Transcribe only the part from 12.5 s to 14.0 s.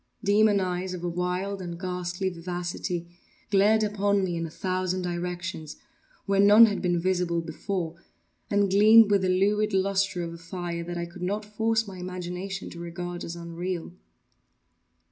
to regard as unreal.